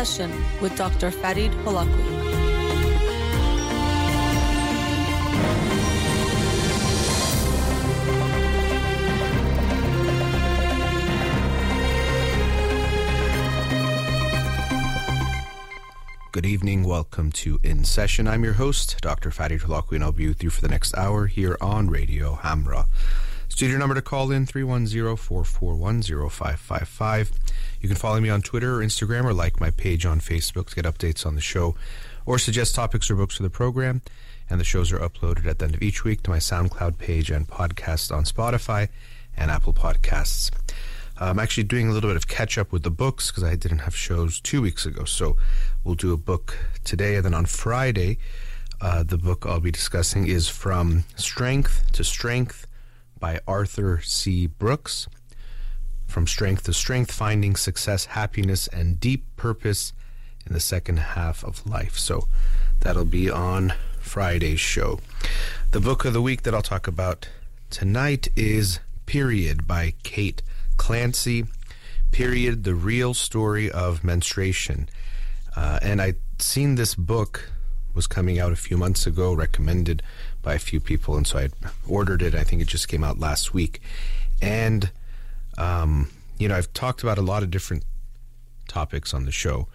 [0.00, 0.32] Session
[0.62, 1.10] with Dr.
[1.10, 2.20] Farid Holakouee.
[16.32, 16.84] Good evening.
[16.84, 18.26] Welcome to In Session.
[18.26, 19.30] I'm your host, Dr.
[19.30, 22.86] Farid Holakouee, and I'll be with you for the next hour here on Radio Hamra.
[23.60, 27.30] Studio number to call in 310-441-0555.
[27.82, 30.76] You can follow me on Twitter or Instagram or like my page on Facebook to
[30.76, 31.74] get updates on the show
[32.24, 34.00] or suggest topics or books for the program.
[34.48, 37.30] And the shows are uploaded at the end of each week to my SoundCloud page
[37.30, 38.88] and podcast on Spotify
[39.36, 40.50] and Apple Podcasts.
[41.18, 43.80] I'm actually doing a little bit of catch up with the books because I didn't
[43.80, 45.04] have shows two weeks ago.
[45.04, 45.36] So
[45.84, 47.16] we'll do a book today.
[47.16, 48.16] And then on Friday,
[48.80, 52.66] uh, the book I'll be discussing is From Strength to Strength
[53.20, 54.46] by Arthur C.
[54.46, 55.06] Brooks.
[56.08, 59.92] From Strength to Strength Finding Success, Happiness, and Deep Purpose
[60.44, 61.96] in the Second Half of Life.
[61.96, 62.26] So
[62.80, 64.98] that'll be on Friday's show.
[65.70, 67.28] The book of the week that I'll talk about
[67.70, 70.42] tonight is Period by Kate
[70.76, 71.44] Clancy,
[72.10, 74.88] period, the real story of menstruation.
[75.54, 77.50] Uh, and I'd seen this book
[77.94, 80.02] was coming out a few months ago, recommended
[80.42, 81.48] by a few people, and so I
[81.88, 82.34] ordered it.
[82.34, 83.80] I think it just came out last week,
[84.40, 84.90] and
[85.58, 87.84] um, you know I've talked about a lot of different
[88.68, 89.68] topics on the show,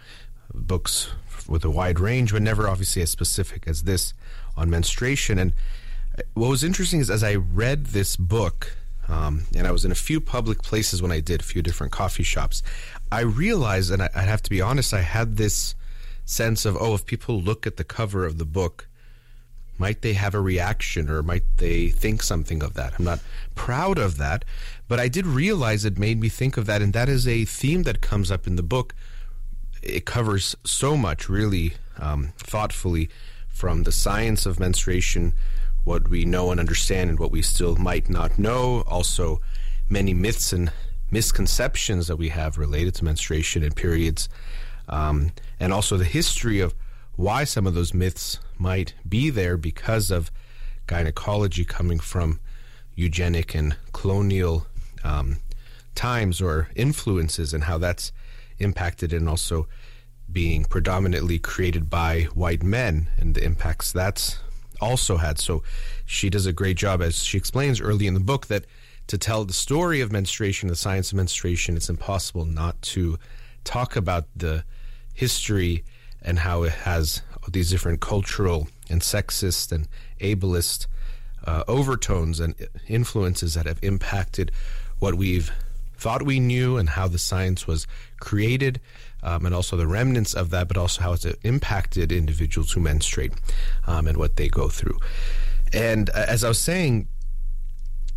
[0.54, 1.12] books
[1.48, 4.14] with a wide range, but never obviously as specific as this
[4.58, 5.38] on menstruation.
[5.38, 5.54] And
[6.34, 8.76] what was interesting is as I read this book
[9.08, 11.94] um, and I was in a few public places when I did, a few different
[11.94, 12.64] coffee shops.
[13.12, 15.76] I realized, and I, I have to be honest, I had this
[16.26, 18.88] sense of, oh, if people look at the cover of the book,
[19.78, 22.94] might they have a reaction or might they think something of that?
[22.98, 23.20] I'm not
[23.56, 24.46] proud of that,
[24.88, 27.84] but I did realize it made me think of that, and that is a theme
[27.84, 28.94] that comes up in the book.
[29.82, 33.10] It covers so much, really um, thoughtfully,
[33.48, 35.34] from the science of menstruation
[35.86, 38.84] what we know and understand and what we still might not know.
[38.88, 39.40] Also,
[39.88, 40.72] many myths and
[41.12, 44.28] misconceptions that we have related to menstruation and periods,
[44.90, 46.74] um, and also the history of
[47.16, 50.32] why some of those myths might be there because of
[50.88, 52.40] gynecology coming from
[52.96, 54.68] eugenic and colonial
[55.04, 55.38] um,
[55.94, 58.12] times or influences, and how that's
[58.60, 59.68] impacted and also
[60.32, 64.40] being predominantly created by white men and the impacts that's
[64.82, 65.40] also had.
[65.40, 65.64] So
[66.06, 68.66] she does a great job, as she explains early in the book, that
[69.08, 73.18] to tell the story of menstruation, the science of menstruation, it's impossible not to
[73.64, 74.64] talk about the
[75.14, 75.84] history
[76.22, 77.22] and how it has
[77.52, 79.88] these different cultural and sexist and
[80.20, 80.88] ableist
[81.46, 82.56] uh, overtones and
[82.88, 84.52] influences that have impacted
[85.00, 85.52] what we've
[85.98, 87.88] thought we knew and how the science was
[88.20, 88.80] created
[89.24, 93.34] um, and also the remnants of that, but also how it's impacted individuals who menstruate
[93.88, 95.00] um, and what they go through.
[95.74, 97.08] And uh, as I was saying,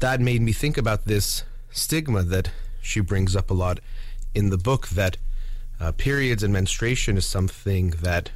[0.01, 2.51] that made me think about this stigma that
[2.81, 3.81] she brings up a lot
[4.35, 5.17] in the book that
[5.81, 8.31] uh, periods and menstruation is something that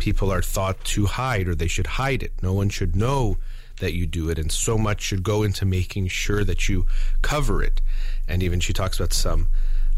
[0.00, 2.32] people are thought to hide or they should hide it.
[2.42, 3.38] No one should know
[3.78, 6.86] that you do it, and so much should go into making sure that you
[7.22, 7.80] cover it.
[8.28, 9.48] And even she talks about some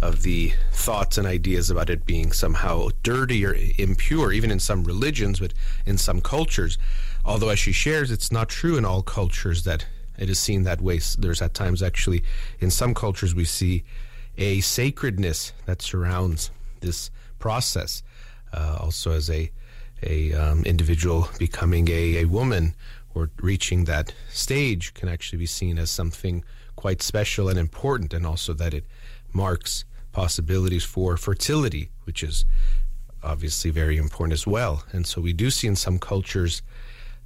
[0.00, 4.82] of the thoughts and ideas about it being somehow dirty or impure, even in some
[4.84, 5.54] religions, but
[5.86, 6.76] in some cultures.
[7.24, 9.86] Although, as she shares, it's not true in all cultures that
[10.18, 11.00] it is seen that way.
[11.18, 12.24] There's at times actually,
[12.58, 13.84] in some cultures, we see
[14.36, 18.02] a sacredness that surrounds this process.
[18.52, 19.50] Uh, also, as a
[20.02, 22.74] a um, individual becoming a, a woman
[23.14, 26.44] or reaching that stage can actually be seen as something
[26.76, 28.84] quite special and important, and also that it
[29.32, 32.44] marks possibilities for fertility, which is
[33.22, 34.84] obviously very important as well.
[34.92, 36.62] And so we do see in some cultures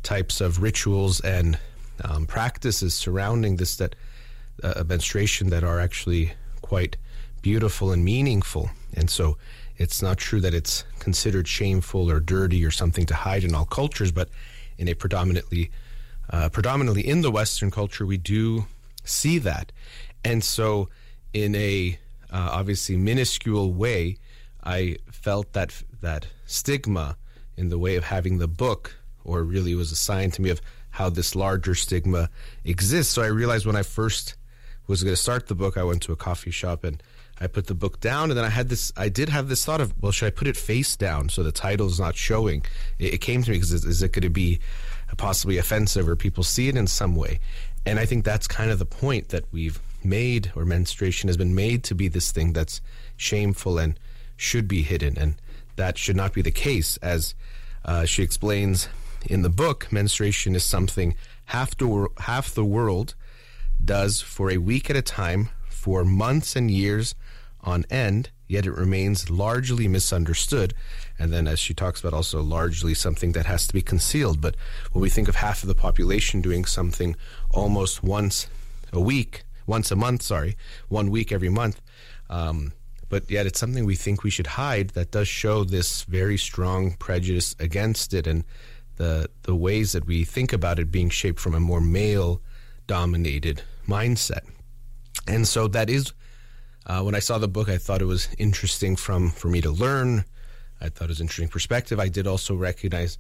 [0.02, 1.58] types of rituals and
[2.04, 3.96] um, practices surrounding this that
[4.62, 6.96] uh, menstruation that are actually quite
[7.42, 8.70] beautiful and meaningful.
[8.94, 9.36] And so
[9.78, 13.64] it's not true that it's considered shameful or dirty or something to hide in all
[13.64, 14.28] cultures, but
[14.78, 15.70] in a predominantly
[16.30, 18.66] uh, predominantly in the Western culture, we do
[19.04, 19.70] see that.
[20.24, 20.88] And so,
[21.32, 21.98] in a
[22.32, 24.18] uh, obviously minuscule way,
[24.64, 27.16] I felt that that stigma
[27.56, 30.60] in the way of having the book, or really was a sign to me of
[30.90, 32.28] how this larger stigma
[32.64, 33.12] exists.
[33.12, 34.34] So I realized when I first
[34.86, 37.02] was going to start the book, I went to a coffee shop and
[37.40, 38.92] I put the book down, and then I had this.
[38.96, 41.52] I did have this thought of, well, should I put it face down so the
[41.52, 42.64] title is not showing?
[42.98, 44.60] It, it came to me because is, is it going to be
[45.16, 47.40] possibly offensive or people see it in some way?
[47.84, 51.54] And I think that's kind of the point that we've made or menstruation has been
[51.54, 52.80] made to be this thing that's
[53.16, 53.98] shameful and
[54.36, 55.34] should be hidden, and
[55.76, 56.96] that should not be the case.
[56.98, 57.34] As
[57.84, 58.88] uh, she explains
[59.26, 61.14] in the book, menstruation is something
[61.46, 63.14] half the, half the world
[63.84, 67.14] does for a week at a time for months and years
[67.66, 70.72] on end, yet it remains largely misunderstood.
[71.18, 74.40] And then, as she talks about, also largely something that has to be concealed.
[74.40, 74.56] But
[74.92, 77.16] when we think of half of the population doing something
[77.50, 78.46] almost once
[78.92, 80.56] a week, once a month, sorry,
[80.88, 81.80] one week every month,
[82.30, 82.72] um,
[83.08, 86.94] but yet it's something we think we should hide, that does show this very strong
[86.94, 88.44] prejudice against it and
[88.96, 92.40] the the ways that we think about it being shaped from a more male
[92.86, 94.42] dominated mindset.
[95.28, 96.12] And so that is
[96.86, 99.70] uh, when I saw the book, I thought it was interesting from for me to
[99.70, 100.24] learn.
[100.80, 101.98] I thought it was interesting perspective.
[101.98, 103.18] I did also recognize,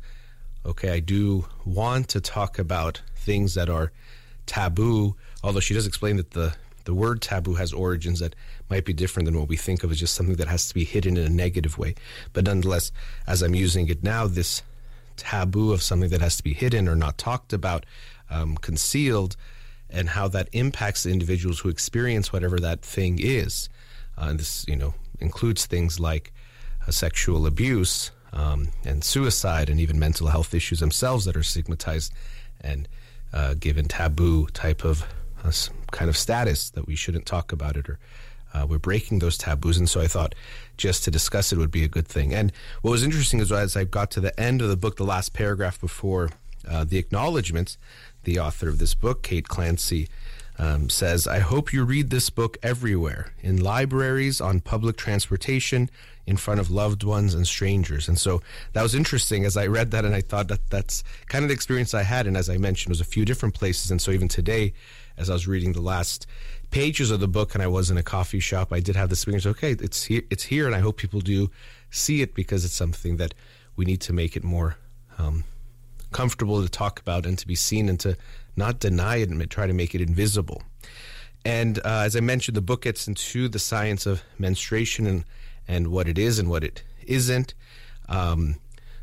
[0.64, 3.90] okay, I do want to talk about things that are
[4.46, 5.16] taboo.
[5.42, 6.54] Although she does explain that the
[6.84, 8.36] the word taboo has origins that
[8.70, 10.84] might be different than what we think of as just something that has to be
[10.84, 11.96] hidden in a negative way.
[12.32, 12.92] But nonetheless,
[13.26, 14.62] as I'm using it now, this
[15.16, 17.84] taboo of something that has to be hidden or not talked about,
[18.30, 19.36] um, concealed,
[19.96, 23.68] and how that impacts the individuals who experience whatever that thing is.
[24.18, 26.32] Uh, and this, you know, includes things like
[26.86, 32.12] uh, sexual abuse um, and suicide, and even mental health issues themselves that are stigmatized
[32.60, 32.86] and
[33.32, 35.06] uh, given taboo type of
[35.42, 35.52] uh,
[35.90, 37.98] kind of status that we shouldn't talk about it or.
[38.54, 40.34] Uh, we're breaking those taboos, and so I thought
[40.78, 42.32] just to discuss it would be a good thing.
[42.32, 45.04] And what was interesting is as I got to the end of the book, the
[45.04, 46.30] last paragraph before
[46.66, 47.76] uh, the acknowledgments,
[48.26, 50.08] the author of this book, Kate Clancy,
[50.58, 55.88] um, says, I hope you read this book everywhere in libraries, on public transportation,
[56.26, 58.08] in front of loved ones and strangers.
[58.08, 58.42] And so
[58.72, 61.54] that was interesting as I read that, and I thought that that's kind of the
[61.54, 62.26] experience I had.
[62.26, 63.90] And as I mentioned, it was a few different places.
[63.90, 64.72] And so even today,
[65.16, 66.26] as I was reading the last
[66.70, 69.14] pages of the book and I was in a coffee shop, I did have the
[69.14, 69.46] experience.
[69.46, 71.50] Okay, it's here, it's here, and I hope people do
[71.90, 73.34] see it because it's something that
[73.76, 74.76] we need to make it more
[75.18, 75.44] um,
[76.12, 78.16] comfortable to talk about and to be seen and to
[78.56, 80.62] not deny it and try to make it invisible.
[81.44, 85.24] And uh, as I mentioned, the book gets into the science of menstruation and,
[85.68, 87.54] and what it is and what it isn't.
[88.08, 88.56] Um,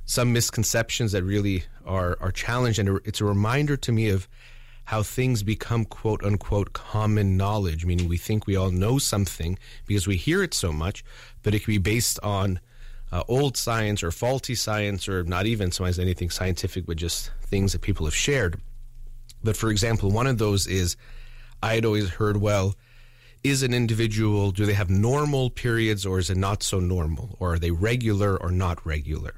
[0.06, 2.80] some misconceptions that really are, are challenged.
[2.80, 4.28] And it's a reminder to me of
[4.86, 10.08] how things become quote unquote common knowledge, meaning we think we all know something because
[10.08, 11.04] we hear it so much,
[11.42, 12.60] but it can be based on
[13.14, 17.72] uh, old science or faulty science or not even sometimes anything scientific, but just things
[17.72, 18.60] that people have shared.
[19.44, 20.98] But for example, one of those is
[21.62, 22.76] I had always heard, well,
[23.44, 27.38] is an individual, do they have normal periods or is it not so normal?
[27.40, 29.36] Or are they regular or not regular?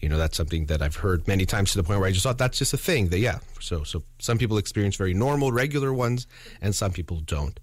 [0.00, 2.22] You know, that's something that I've heard many times to the point where I just
[2.22, 3.08] thought that's just a thing.
[3.08, 6.26] That yeah, so so some people experience very normal, regular ones,
[6.60, 7.58] and some people don't.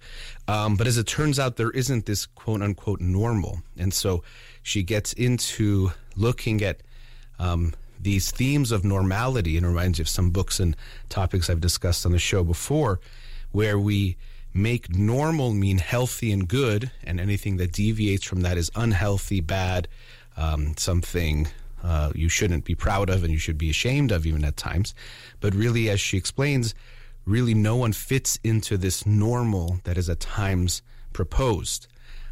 [0.47, 4.23] Um, but as it turns out, there isn't this quote unquote normal, and so
[4.63, 6.81] she gets into looking at
[7.37, 10.75] um, these themes of normality and reminds you of some books and
[11.09, 12.99] topics I've discussed on the show before,
[13.51, 14.17] where we
[14.53, 19.87] make normal mean healthy and good, and anything that deviates from that is unhealthy, bad,
[20.37, 21.47] um, something
[21.83, 24.95] uh, you shouldn't be proud of and you should be ashamed of even at times.
[25.41, 26.73] But really, as she explains,
[27.25, 31.87] really no one fits into this normal that is at times proposed,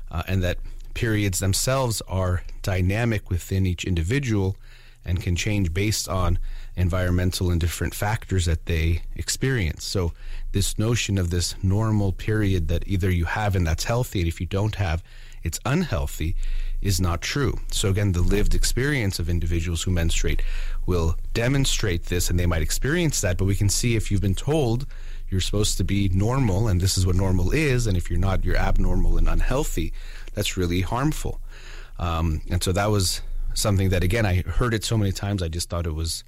[0.09, 0.57] uh, and that
[0.93, 4.55] periods themselves are dynamic within each individual
[5.03, 6.37] and can change based on
[6.75, 9.83] environmental and different factors that they experience.
[9.83, 10.13] So,
[10.51, 14.39] this notion of this normal period that either you have and that's healthy, and if
[14.39, 15.03] you don't have,
[15.43, 16.35] it's unhealthy,
[16.81, 17.57] is not true.
[17.71, 20.41] So, again, the lived experience of individuals who menstruate
[20.85, 23.37] will demonstrate this, and they might experience that.
[23.37, 24.85] But we can see if you've been told
[25.29, 28.43] you're supposed to be normal, and this is what normal is, and if you're not,
[28.43, 29.93] you're abnormal and unhealthy,
[30.33, 31.41] that's really harmful.
[31.99, 33.21] Um, and so that was
[33.53, 36.23] something that, again, I heard it so many times, I just thought it was.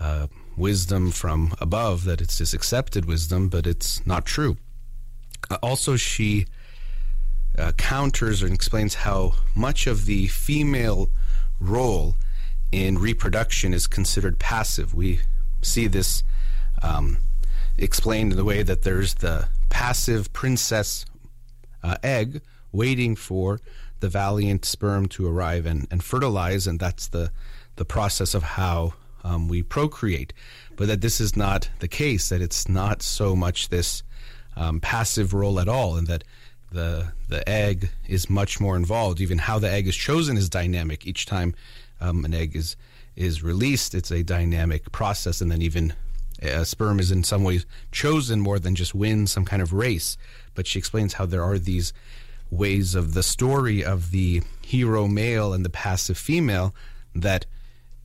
[0.00, 4.56] Uh, wisdom from above that it's just accepted wisdom, but it's not true.
[5.50, 6.46] Uh, also, she
[7.58, 11.10] uh, counters and explains how much of the female
[11.60, 12.16] role
[12.70, 14.94] in reproduction is considered passive.
[14.94, 15.20] We
[15.60, 16.22] see this
[16.82, 17.18] um,
[17.76, 21.04] explained in the way that there's the passive princess
[21.82, 22.40] uh, egg
[22.72, 23.60] waiting for
[24.00, 27.30] the valiant sperm to arrive and, and fertilize, and that's the,
[27.76, 30.32] the process of how um, we procreate.
[30.76, 34.02] But that this is not the case, that it's not so much this
[34.56, 36.24] um, passive role at all, and that
[36.72, 39.20] the the egg is much more involved.
[39.20, 41.06] Even how the egg is chosen is dynamic.
[41.06, 41.54] Each time
[42.00, 42.76] um, an egg is
[43.14, 45.92] is released, it's a dynamic process, and then even
[46.40, 50.16] a sperm is in some ways chosen more than just win some kind of race.
[50.54, 51.92] But she explains how there are these
[52.52, 56.74] ways of the story of the hero male and the passive female
[57.14, 57.46] that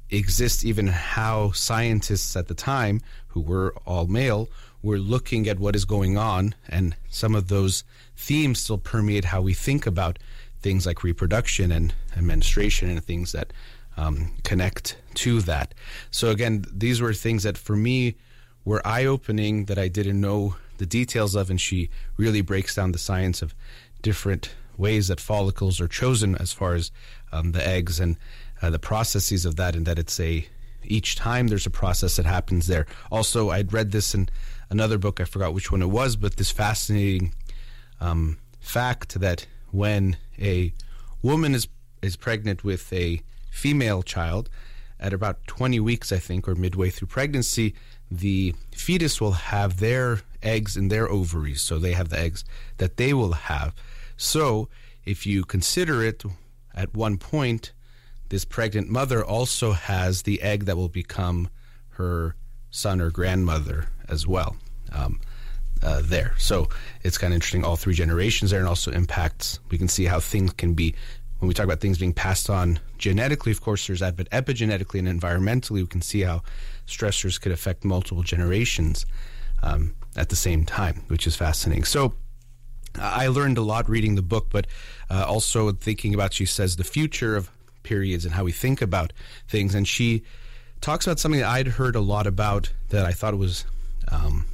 [0.09, 4.47] exist even how scientists at the time who were all male
[4.81, 6.55] were looking at what is going on.
[6.69, 7.83] And some of those
[8.15, 10.17] themes still permeate how we think about
[10.61, 13.51] things like reproduction and, and menstruation and things that
[13.97, 15.73] um, connect to that.
[16.09, 18.15] So again these were things that for me
[18.67, 22.97] were eye-opening that i didn't know the details of and she really breaks down the
[22.97, 23.55] science of
[24.01, 26.91] different ways that follicles are chosen as far as
[27.31, 28.17] um, the eggs and
[28.61, 30.47] uh, the processes of that, and that it's a
[30.83, 32.85] each time there's a process that happens there.
[33.11, 34.29] Also, I'd read this in
[34.69, 35.19] another book.
[35.19, 37.33] I forgot which one it was, but this fascinating
[37.99, 40.73] um, fact that when a
[41.21, 41.67] woman is
[42.01, 44.49] is pregnant with a female child,
[44.99, 47.75] at about 20 weeks, I think, or midway through pregnancy,
[48.09, 51.61] the fetus will have their eggs in their ovaries.
[51.61, 52.43] So they have the eggs
[52.77, 53.73] that they will have.
[54.15, 54.69] So
[55.05, 56.23] if you consider it
[56.73, 57.73] at one point,
[58.29, 61.49] this pregnant mother also has the egg that will become
[61.91, 62.35] her
[62.69, 64.55] son or grandmother as well.
[64.91, 65.19] Um,
[65.83, 66.33] uh, there.
[66.37, 66.69] So
[67.03, 69.59] it's kind of interesting, all three generations there, and also impacts.
[69.69, 70.95] We can see how things can be,
[71.39, 74.99] when we talk about things being passed on genetically, of course, there's that, but epigenetically
[74.99, 76.41] and environmentally, we can see how
[76.87, 79.05] stressors could affect multiple generations
[79.63, 81.83] um, at the same time, which is fascinating.
[81.83, 82.13] So
[82.99, 84.67] I learned a lot reading the book, but
[85.09, 87.49] uh, also thinking about, she says, the future of
[87.83, 89.13] periods and how we think about
[89.47, 89.75] things.
[89.75, 90.23] And she
[90.81, 93.65] talks about something that I'd heard a lot about that I thought was
[94.11, 94.45] um,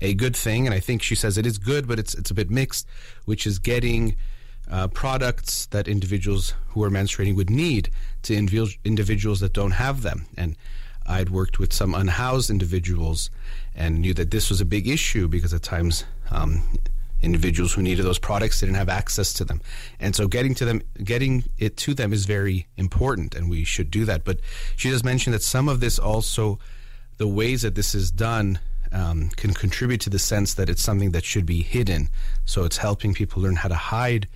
[0.00, 0.66] a good thing.
[0.66, 2.86] And I think she says it is good, but it's, it's a bit mixed,
[3.24, 4.16] which is getting
[4.70, 7.90] uh, products that individuals who are menstruating would need
[8.22, 10.26] to individuals that don't have them.
[10.36, 10.56] And
[11.12, 13.30] I'd worked with some unhoused individuals
[13.74, 16.62] and knew that this was a big issue because at times um,
[17.22, 19.60] individuals who needed those products didn't have access to them.
[20.00, 23.90] And so getting to them, getting it to them is very important, and we should
[23.90, 24.24] do that.
[24.24, 24.40] But
[24.76, 26.58] she does mention that some of this also,
[27.18, 28.58] the ways that this is done,
[28.90, 32.10] um, can contribute to the sense that it's something that should be hidden.
[32.44, 34.28] So it's helping people learn how to hide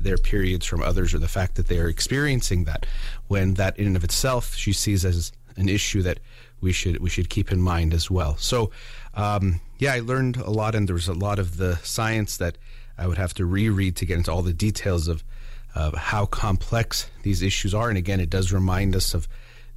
[0.00, 2.84] their periods from others or the fact that they are experiencing that
[3.28, 6.20] when that in and of itself she sees as an issue that
[6.60, 8.36] we should we should keep in mind as well.
[8.38, 8.70] So
[9.14, 12.58] um, yeah, I learned a lot, and there was a lot of the science that
[12.96, 15.24] I would have to reread to get into all the details of,
[15.74, 17.88] of how complex these issues are.
[17.88, 19.28] And again, it does remind us of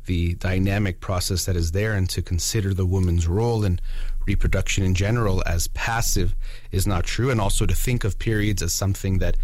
[0.05, 3.79] the dynamic process that is there, and to consider the woman's role in
[4.25, 6.35] reproduction in general as passive
[6.71, 9.35] is not true, and also to think of periods as something that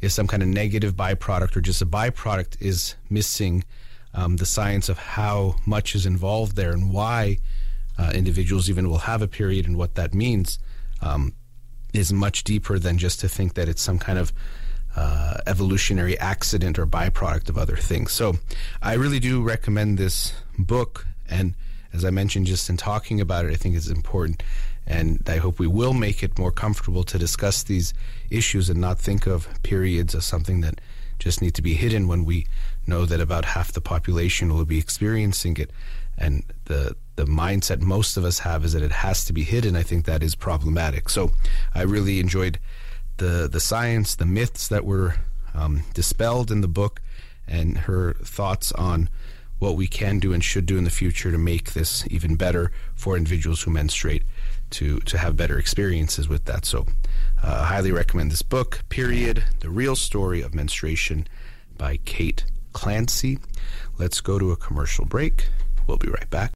[0.00, 3.64] is some kind of negative byproduct or just a byproduct is missing
[4.14, 7.38] um, the science of how much is involved there and why
[7.98, 10.58] uh, individuals even will have a period and what that means
[11.02, 11.32] um,
[11.92, 14.32] is much deeper than just to think that it's some kind of
[14.96, 18.12] uh, evolutionary accident or byproduct of other things.
[18.12, 18.34] So
[18.82, 21.06] I really do recommend this book.
[21.28, 21.54] And
[21.92, 24.42] as I mentioned just in talking about it, I think it's important.
[24.86, 27.94] And I hope we will make it more comfortable to discuss these
[28.30, 30.80] issues and not think of periods as something that
[31.18, 32.46] just need to be hidden when we
[32.90, 35.70] know that about half the population will be experiencing it.
[36.18, 39.76] And the the mindset most of us have is that it has to be hidden.
[39.76, 41.08] I think that is problematic.
[41.08, 41.30] So
[41.74, 42.58] I really enjoyed
[43.16, 45.14] the the science, the myths that were
[45.54, 47.00] um, dispelled in the book,
[47.48, 49.08] and her thoughts on
[49.58, 52.72] what we can do and should do in the future to make this even better
[52.94, 54.22] for individuals who menstruate
[54.70, 56.64] to to have better experiences with that.
[56.64, 56.86] So,
[57.42, 58.82] uh, highly recommend this book.
[58.88, 59.44] Period.
[59.60, 61.26] The real story of menstruation
[61.76, 63.38] by Kate Clancy.
[63.98, 65.48] Let's go to a commercial break.
[65.86, 66.52] We'll be right back.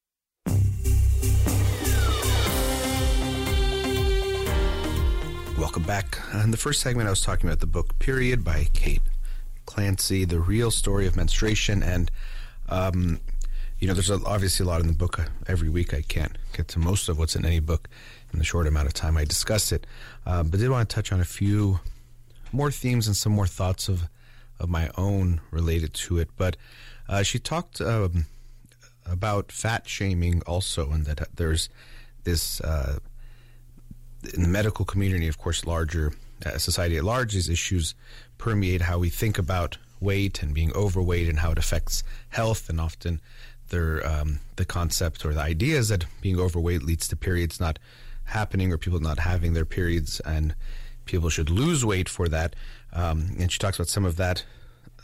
[5.59, 6.19] Welcome back.
[6.33, 9.03] In the first segment, I was talking about the book Period by Kate
[9.67, 11.83] Clancy, The Real Story of Menstruation.
[11.83, 12.11] And,
[12.69, 13.21] um,
[13.79, 15.21] you know, there's obviously a lot in the book.
[15.47, 17.89] Every week I can't get to most of what's in any book
[18.33, 19.87] in the short amount of time I discuss it.
[20.27, 21.81] Uh, but I did want to touch on a few
[22.53, 24.09] more themes and some more thoughts of,
[24.65, 26.29] of my own related to it.
[26.37, 26.57] But
[27.09, 28.27] uh, she talked um,
[29.07, 31.69] about fat shaming also, and that there's
[32.25, 32.99] this uh,
[34.35, 36.13] in the medical community, of course, larger
[36.45, 37.95] uh, society at large, these issues
[38.39, 42.81] permeate how we think about weight and being overweight and how it affects health, and
[42.81, 43.21] often
[43.73, 47.79] um, the concept or the idea is that being overweight leads to periods not
[48.25, 50.55] happening or people not having their periods, and
[51.05, 52.55] people should lose weight for that.
[52.95, 54.45] Um, and she talks about some of that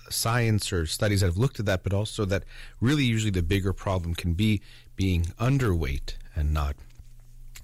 [0.08, 2.44] science or studies that have looked at that, but also that
[2.80, 4.60] really usually the bigger problem can be
[4.96, 6.76] being underweight and not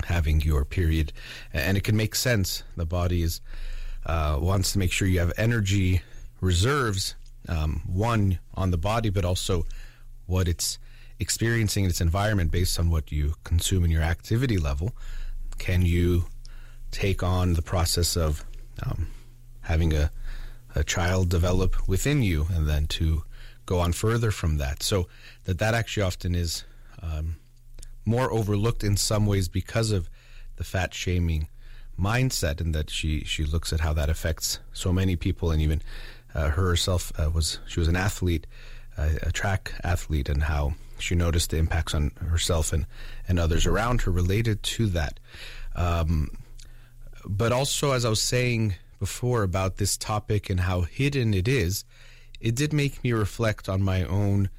[0.05, 1.13] having your period.
[1.53, 2.63] And it can make sense.
[2.77, 3.41] The body is
[4.05, 6.03] uh, wants to make sure you have energy
[6.41, 7.15] reserves,
[7.49, 9.67] um, one on the body, but also
[10.27, 10.79] what it's
[11.19, 14.93] experiencing in its environment based on what you consume in your activity level.
[15.59, 16.27] Can you
[16.91, 18.45] take on the process of
[18.85, 19.09] um,
[19.67, 20.11] having a,
[20.75, 23.23] a child develop within you and then to
[23.65, 24.83] go on further from that?
[24.83, 25.09] So
[25.45, 26.65] that that actually often is
[27.03, 27.37] um,
[28.05, 30.09] more overlooked in some ways because of
[30.57, 31.49] the fat shaming
[31.99, 35.81] mindset and that she she looks at how that affects so many people and even
[36.35, 38.47] uh, her herself uh, was she was an athlete
[38.99, 42.87] uh, a track athlete and how she noticed the impacts on herself and
[43.29, 45.19] and others around her related to that
[45.75, 46.31] um,
[47.25, 51.85] but also as I was saying before about this topic and how hidden it is
[52.41, 54.51] it did make me reflect on my own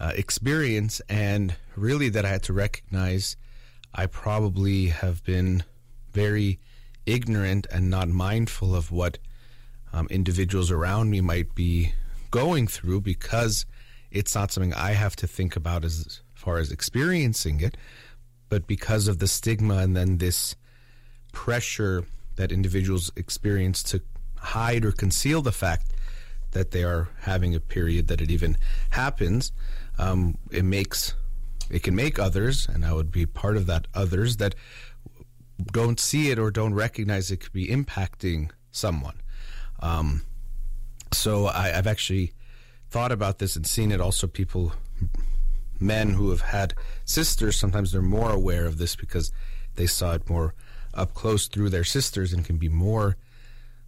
[0.00, 3.36] uh, experience and really that I had to recognize
[3.94, 5.64] I probably have been
[6.12, 6.60] very
[7.06, 9.18] ignorant and not mindful of what
[9.92, 11.92] um, individuals around me might be
[12.30, 13.64] going through because
[14.10, 17.76] it's not something I have to think about as far as experiencing it,
[18.48, 20.54] but because of the stigma and then this
[21.32, 22.04] pressure
[22.38, 24.00] that individuals experience to
[24.36, 25.92] hide or conceal the fact
[26.52, 28.56] that they are having a period that it even
[28.90, 29.52] happens,
[29.98, 31.14] um, it makes
[31.70, 34.54] it can make others, and I would be part of that others that
[35.72, 39.20] don't see it or don't recognize it could be impacting someone.
[39.80, 40.22] Um,
[41.12, 42.32] so I, I've actually
[42.88, 44.00] thought about this and seen it.
[44.00, 44.72] Also, people,
[45.78, 46.72] men who have had
[47.04, 49.30] sisters, sometimes they're more aware of this because
[49.74, 50.54] they saw it more
[50.94, 53.16] up close through their sisters and can be more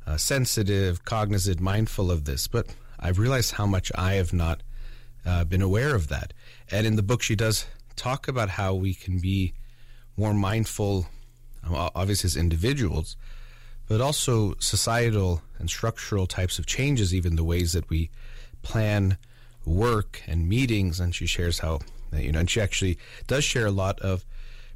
[0.06, 2.46] uh, sensitive, cognizant, mindful of this.
[2.46, 2.66] But
[2.98, 4.62] I've realized how much I have not
[5.24, 6.32] uh, been aware of that.
[6.70, 7.66] And in the book, she does
[7.96, 9.54] talk about how we can be
[10.16, 11.06] more mindful
[11.68, 13.16] obviously as individuals,
[13.88, 18.10] but also societal and structural types of changes, even the ways that we
[18.62, 19.18] plan
[19.64, 21.00] work and meetings.
[21.00, 21.80] And she shares how,
[22.12, 24.24] you know, and she actually does share a lot of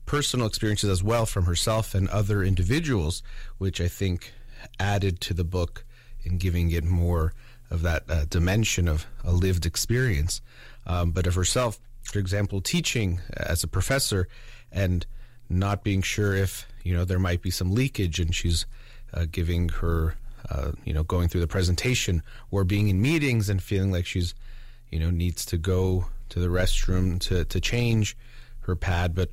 [0.07, 3.23] personal experiences as well from herself and other individuals,
[3.59, 4.33] which I think
[4.79, 5.85] added to the book
[6.23, 7.35] in giving it more
[7.71, 10.41] of that uh, dimension of a lived experience.
[10.87, 14.29] Um, but of herself, for example, teaching as a professor
[14.71, 15.07] and
[15.49, 18.67] not being sure if you know there might be some leakage and she's
[19.13, 20.17] uh, giving her
[20.51, 24.35] uh, you know going through the presentation or being in meetings and feeling like she's
[24.91, 28.17] you know needs to go to the restroom to to change
[28.61, 29.31] her pad but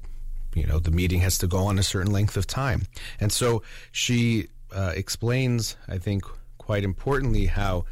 [0.54, 2.84] you know the meeting has to go on a certain length of time.
[3.20, 6.24] And so she uh, explains i think
[6.58, 7.84] quite importantly how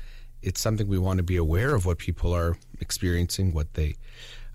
[0.41, 3.95] it's something we want to be aware of what people are experiencing what they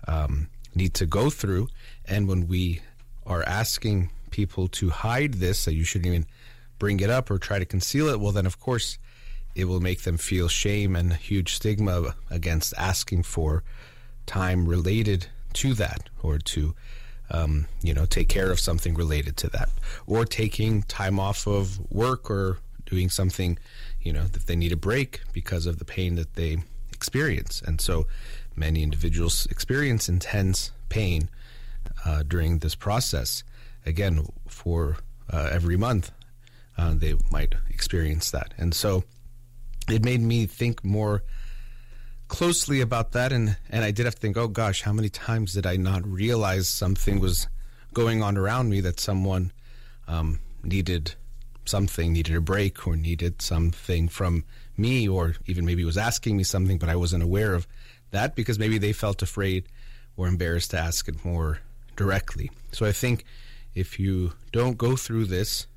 [0.07, 1.67] um, need to go through.
[2.05, 2.81] And when we
[3.25, 6.25] are asking people to hide this, that you shouldn't even
[6.79, 8.97] bring it up or try to conceal it, well, then of course
[9.53, 13.63] it will make them feel shame and huge stigma against asking for
[14.25, 16.75] time related to that or to
[17.29, 19.69] um, you know take care of something related to that.
[20.07, 23.57] Or taking time off of work or doing something
[24.01, 26.57] you know if they need a break because of the pain that they
[26.93, 27.61] experience.
[27.65, 28.07] And so
[28.55, 31.29] many individuals experience intense pain
[32.05, 33.43] uh, during this process.
[33.85, 34.97] Again, for
[35.29, 36.11] uh, every month,
[36.77, 38.53] uh, they might experience that.
[38.57, 39.03] And so
[39.89, 41.23] it made me think more
[42.35, 43.31] closely about that.
[43.31, 46.05] And, and I did have to think, oh gosh, how many times did I not
[46.05, 47.47] realize something was
[47.93, 49.53] going on around me that someone
[50.05, 51.15] um, needed
[51.63, 54.43] something, needed a break, or needed something from
[54.75, 57.67] me, or even maybe was asking me something, but I wasn't aware of
[58.11, 59.69] that because maybe they felt afraid
[60.17, 61.59] or embarrassed to ask it more
[61.95, 62.51] directly.
[62.73, 63.23] So I think
[63.73, 65.67] if you don't go through this,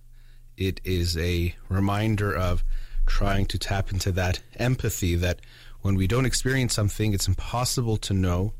[0.56, 2.64] it is a reminder of
[3.06, 5.40] trying to tap into that empathy that
[5.82, 8.52] when we don't experience something, it's impossible to know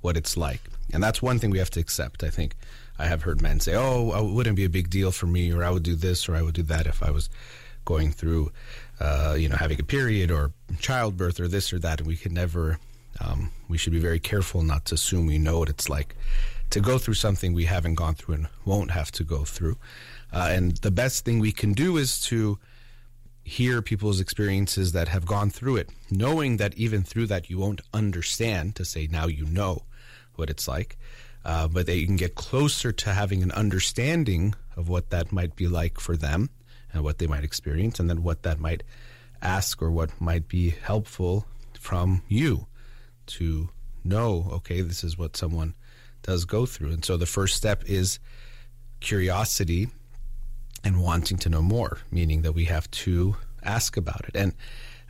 [0.00, 0.60] what it's like.
[0.92, 2.22] And that's one thing we have to accept.
[2.22, 2.54] I think
[2.98, 5.62] I have heard men say, oh, it wouldn't be a big deal for me, or
[5.62, 7.28] I would do this, or I would do that if I was
[7.84, 8.52] going through,
[9.00, 12.00] uh, you know, having a period or childbirth or this or that.
[12.00, 12.78] And we can never,
[13.20, 16.14] um, we should be very careful not to assume we know what it's like
[16.70, 19.76] to go through something we haven't gone through and won't have to go through.
[20.32, 22.58] Uh, and the best thing we can do is to
[23.48, 27.80] hear people's experiences that have gone through it, knowing that even through that you won't
[27.92, 29.82] understand to say now you know
[30.36, 30.98] what it's like,
[31.44, 35.56] uh, but that you can get closer to having an understanding of what that might
[35.56, 36.50] be like for them
[36.92, 38.82] and what they might experience, and then what that might
[39.40, 41.46] ask or what might be helpful
[41.78, 42.66] from you
[43.26, 43.70] to
[44.04, 45.74] know, okay, this is what someone
[46.22, 46.90] does go through.
[46.90, 48.18] And so the first step is
[49.00, 49.88] curiosity
[50.84, 54.36] and wanting to know more, meaning that we have to ask about it.
[54.36, 54.54] And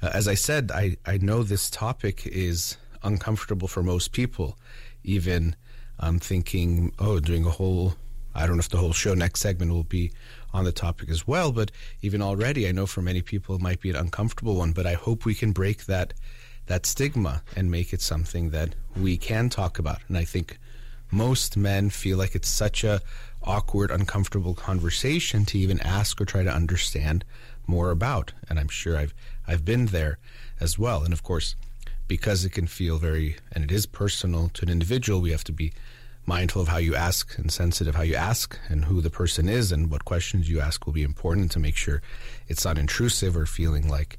[0.02, 4.58] uh, as I said, I, I know this topic is uncomfortable for most people.
[5.04, 5.56] Even
[5.98, 7.94] I'm thinking, oh, doing a whole,
[8.34, 10.12] I don't know if the whole show next segment will be
[10.52, 13.80] on the topic as well, but even already, I know for many people it might
[13.80, 14.72] be an uncomfortable one.
[14.72, 16.14] But I hope we can break that
[16.66, 20.00] that stigma and make it something that we can talk about.
[20.08, 20.58] And I think
[21.10, 23.00] most men feel like it's such a
[23.48, 27.24] awkward, uncomfortable conversation to even ask or try to understand
[27.66, 28.32] more about.
[28.48, 29.14] And I'm sure I've
[29.46, 30.18] I've been there
[30.60, 31.02] as well.
[31.02, 31.56] And of course,
[32.06, 35.52] because it can feel very and it is personal to an individual, we have to
[35.52, 35.72] be
[36.26, 39.72] mindful of how you ask and sensitive how you ask and who the person is
[39.72, 42.02] and what questions you ask will be important to make sure
[42.48, 44.18] it's not intrusive or feeling like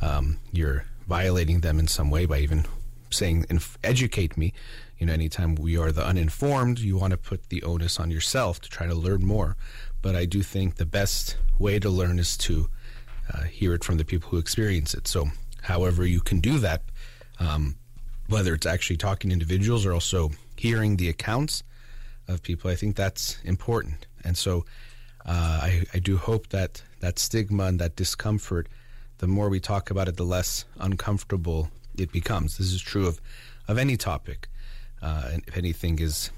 [0.00, 2.64] um, you're violating them in some way by even
[3.10, 3.46] saying
[3.82, 4.52] educate me.
[4.98, 8.60] You know anytime we are the uninformed you want to put the onus on yourself
[8.60, 9.56] to try to learn more.
[10.02, 12.68] But i do think the best way to learn is to
[13.32, 15.06] uh, hear it from the people who experience it.
[15.06, 15.28] So
[15.62, 16.82] however you can do that
[17.38, 17.76] um,
[18.28, 21.62] whether it's actually talking to individuals or also hearing the accounts
[22.28, 24.06] of people i think that's important.
[24.24, 24.64] And so
[25.26, 28.68] uh, I, I do hope that that stigma and that discomfort
[29.20, 32.58] the more we talk about it, the less uncomfortable it becomes.
[32.58, 33.20] This is true of,
[33.68, 34.48] of any topic.
[35.02, 36.30] Uh, and if anything is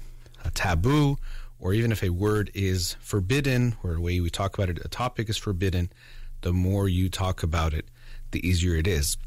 [0.43, 1.17] a taboo,
[1.59, 4.87] or even if a word is forbidden, or a way we talk about it, a
[4.87, 5.91] topic is forbidden,
[6.41, 7.85] the more you talk about it,
[8.31, 9.17] the easier it is.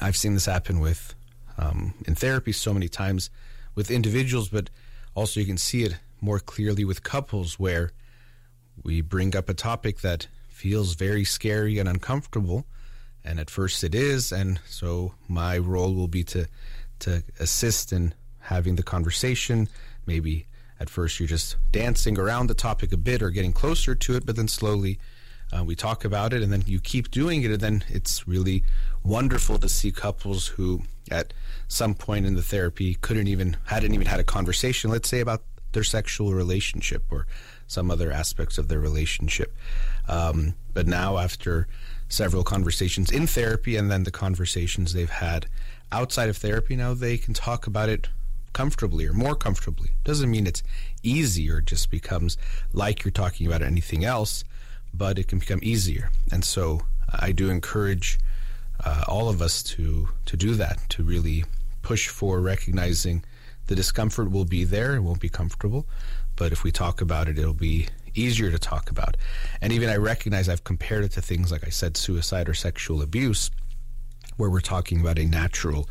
[0.00, 1.14] I've seen this happen with
[1.56, 3.30] um, in therapy so many times
[3.74, 4.70] with individuals, but
[5.14, 7.92] also you can see it more clearly with couples where
[8.82, 12.66] we bring up a topic that feels very scary and uncomfortable.
[13.28, 14.32] And at first it is.
[14.32, 16.48] And so my role will be to,
[17.00, 19.68] to assist in having the conversation.
[20.06, 20.46] Maybe
[20.80, 24.24] at first you're just dancing around the topic a bit or getting closer to it,
[24.24, 24.98] but then slowly
[25.52, 27.50] uh, we talk about it and then you keep doing it.
[27.50, 28.64] And then it's really
[29.04, 31.34] wonderful to see couples who at
[31.68, 35.42] some point in the therapy couldn't even, hadn't even had a conversation, let's say about
[35.72, 37.26] their sexual relationship or
[37.66, 39.54] some other aspects of their relationship.
[40.08, 41.68] Um, but now, after
[42.08, 45.46] several conversations in therapy and then the conversations they've had
[45.92, 48.08] outside of therapy, now they can talk about it
[48.52, 49.90] comfortably or more comfortably.
[50.04, 50.62] Doesn't mean it's
[51.02, 52.36] easy or just becomes
[52.72, 54.44] like you're talking about anything else,
[54.92, 56.10] but it can become easier.
[56.32, 58.18] And so I do encourage
[58.84, 61.44] uh, all of us to to do that, to really
[61.82, 63.24] push for recognizing
[63.66, 65.86] the discomfort will be there, it won't be comfortable,
[66.36, 69.16] but if we talk about it, it'll be easier to talk about.
[69.60, 73.02] And even I recognize I've compared it to things like I said, suicide or sexual
[73.02, 73.50] abuse,
[74.36, 75.88] where we're talking about a natural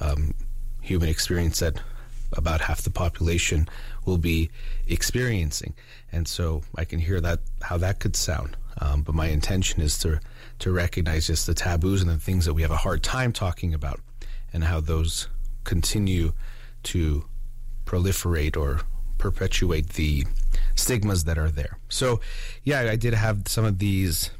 [0.00, 0.34] um,
[0.80, 1.80] human experience that
[2.32, 3.68] about half the population
[4.04, 4.50] will be
[4.86, 5.74] experiencing.
[6.12, 8.56] And so I can hear that how that could sound.
[8.80, 10.20] Um, but my intention is to
[10.60, 13.74] to recognize just the taboos and the things that we have a hard time talking
[13.74, 14.00] about,
[14.52, 15.28] and how those
[15.64, 16.32] continue
[16.82, 17.24] to
[17.84, 18.80] proliferate or
[19.18, 20.24] perpetuate the
[20.80, 21.78] stigmas that are there.
[21.88, 22.20] So,
[22.64, 24.30] yeah, I did have some of these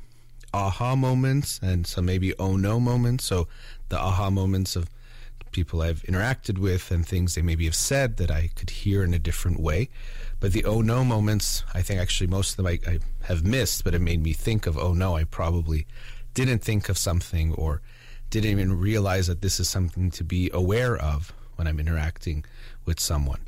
[0.53, 3.25] aha moments and some maybe oh no moments.
[3.25, 3.49] So,
[3.89, 4.89] the aha moments of
[5.53, 9.15] people I've interacted with and things they maybe have said that I could hear in
[9.15, 9.89] a different way.
[10.39, 13.85] But the oh no moments, I think actually most of them I, I have missed,
[13.85, 15.87] but it made me think of oh no, I probably
[16.35, 17.83] didn't think of something or
[18.31, 22.45] didn't even realize that this is something to be aware of when I'm interacting
[22.85, 23.41] with someone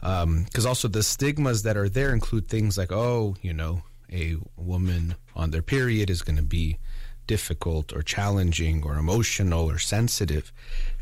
[0.00, 3.82] because um, also the stigmas that are there include things like oh you know
[4.12, 6.78] a woman on their period is going to be
[7.26, 10.52] difficult or challenging or emotional or sensitive.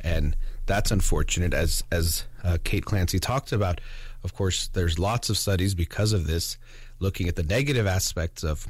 [0.02, 3.80] And that's unfortunate as as uh, Kate Clancy talked about.
[4.22, 6.58] Of course there's lots of studies because of this
[6.98, 8.66] looking at the negative aspects of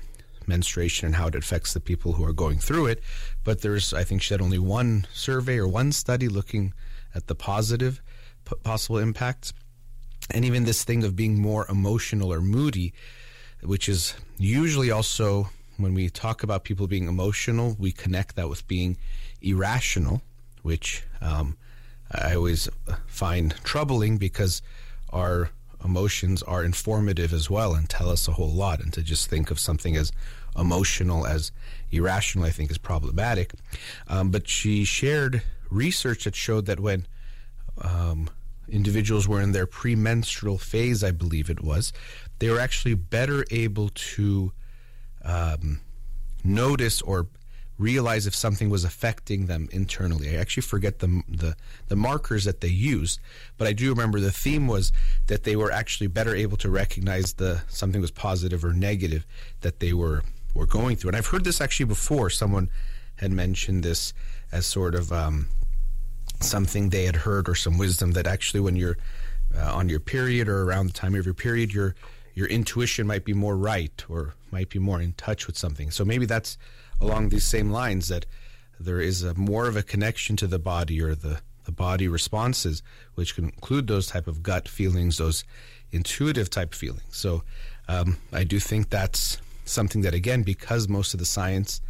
[0.46, 3.02] menstruation and how it affects the people who are going through it.
[3.42, 6.72] But there's I think she had only one survey or one study looking
[7.12, 8.00] at the positive
[8.44, 9.52] p- possible impacts
[10.30, 12.92] and even this thing of being more emotional or moody,
[13.62, 18.66] which is usually also when we talk about people being emotional, we connect that with
[18.66, 18.96] being
[19.40, 20.22] irrational,
[20.62, 21.56] which um,
[22.10, 22.68] I always
[23.06, 24.60] find troubling because
[25.10, 25.50] our
[25.84, 28.80] emotions are informative as well and tell us a whole lot.
[28.80, 30.10] And to just think of something as
[30.56, 31.52] emotional as
[31.90, 33.52] irrational, I think is problematic.
[34.08, 37.06] Um, but she shared research that showed that when
[37.80, 38.28] um,
[38.68, 41.92] individuals were in their premenstrual phase, I believe it was,
[42.38, 44.52] they were actually better able to
[45.24, 45.80] um,
[46.44, 47.28] notice or
[47.78, 50.36] realize if something was affecting them internally.
[50.36, 51.54] I actually forget the, the
[51.86, 53.20] the markers that they used,
[53.56, 54.92] but I do remember the theme was
[55.28, 59.24] that they were actually better able to recognize the something was positive or negative
[59.60, 61.10] that they were we're going through.
[61.10, 62.30] And I've heard this actually before.
[62.30, 62.68] Someone
[63.16, 64.12] had mentioned this
[64.50, 65.48] as sort of um,
[66.40, 68.98] something they had heard or some wisdom that actually when you're
[69.56, 71.94] uh, on your period or around the time of your period, your
[72.34, 75.90] your intuition might be more right or might be more in touch with something.
[75.90, 76.56] So maybe that's
[77.00, 78.26] along these same lines that
[78.78, 82.82] there is a more of a connection to the body or the the body responses,
[83.14, 85.44] which can include those type of gut feelings, those
[85.92, 87.02] intuitive type feelings.
[87.10, 87.42] So
[87.88, 91.82] um, I do think that's something that, again, because most of the science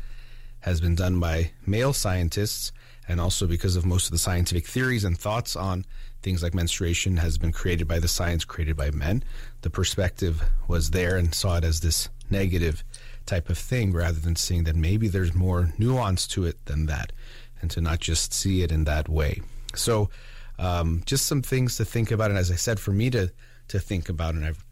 [0.60, 2.72] has been done by male scientists,
[3.08, 5.84] and also because of most of the scientific theories and thoughts on
[6.22, 9.22] things like menstruation has been created by the science created by men,
[9.62, 12.84] the perspective was there and saw it as this negative
[13.24, 17.12] type of thing rather than seeing that maybe there's more nuance to it than that
[17.60, 19.40] and to not just see it in that way.
[19.74, 20.10] So,
[20.58, 23.30] um, just some things to think about, and as I said, for me to
[23.68, 24.64] to think about, and I've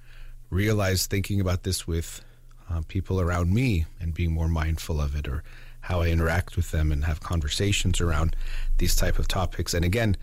[0.51, 2.25] realized thinking about this with
[2.71, 5.45] uh, people around me and being more mindful of it, or
[5.87, 8.35] how I interact with them and have conversations around
[8.79, 9.73] these type of topics.
[9.73, 10.17] And again,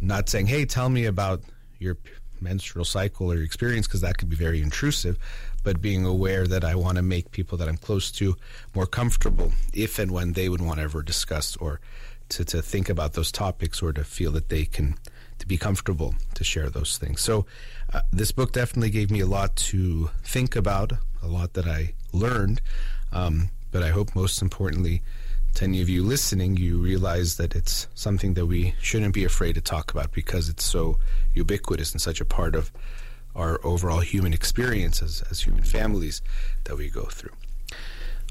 [0.00, 1.42] not saying, "Hey, tell me about
[1.78, 1.96] your
[2.42, 5.16] menstrual cycle or experience," because that could be very intrusive.
[5.64, 8.36] But being aware that I want to make people that I'm close to
[8.74, 11.80] more comfortable if and when they would want to ever discuss or
[12.28, 14.96] to, to think about those topics or to feel that they can
[15.38, 17.22] to be comfortable to share those things.
[17.22, 17.46] So
[17.94, 20.92] uh, this book definitely gave me a lot to think about,
[21.22, 22.60] a lot that I learned.
[23.12, 25.02] Um, but I hope most importantly,
[25.54, 29.54] to any of you listening, you realize that it's something that we shouldn't be afraid
[29.54, 30.98] to talk about because it's so
[31.34, 32.70] ubiquitous and such a part of
[33.34, 36.22] our overall human experience as, as human families
[36.64, 37.32] that we go through.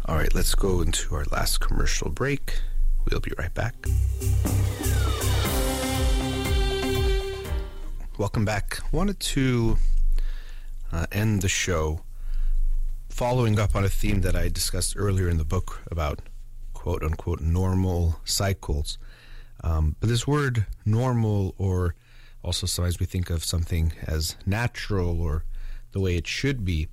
[0.06, 2.60] All right, let's go into our last commercial break.
[3.10, 3.76] We'll be right back.
[8.18, 8.80] Welcome back.
[8.92, 9.78] Wanted to
[10.92, 12.02] uh, end the show
[13.18, 16.20] following up on a theme that I discussed earlier in the book about
[16.76, 19.00] quote unquote normal cycles.
[19.64, 21.96] Um, but this word normal, or
[22.44, 25.46] also sometimes we think of something as natural or
[25.94, 26.90] the way it should be.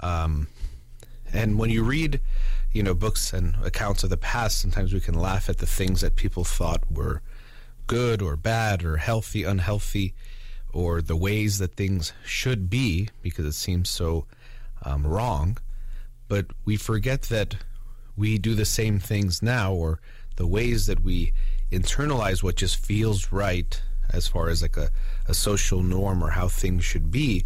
[0.00, 0.48] Um,
[1.32, 2.20] and when you read
[2.70, 6.02] you know, books and accounts of the past, sometimes we can laugh at the things
[6.02, 7.22] that people thought were
[7.86, 10.12] good or bad or healthy, unhealthy,
[10.74, 14.26] or the ways that things should be because it seems so
[14.82, 15.58] um, wrong.
[16.28, 17.56] But we forget that
[18.16, 20.00] we do the same things now, or
[20.36, 21.32] the ways that we
[21.70, 23.80] internalize what just feels right
[24.12, 24.90] as far as like a,
[25.28, 27.44] a social norm or how things should be.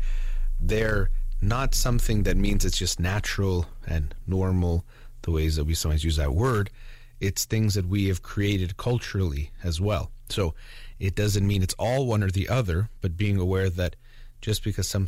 [0.61, 1.11] They're
[1.41, 4.85] not something that means it's just natural and normal
[5.23, 6.71] the ways that we sometimes use that word.
[7.21, 10.11] It's things that we have created culturally as well.
[10.29, 10.55] So
[10.99, 13.97] it doesn't mean it's all one or the other, but being aware that
[14.41, 15.07] just because some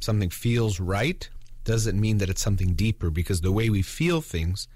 [0.00, 1.28] something feels right
[1.64, 4.68] doesn't mean that it's something deeper because the way we feel things